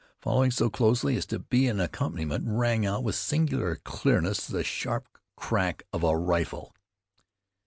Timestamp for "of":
5.93-6.03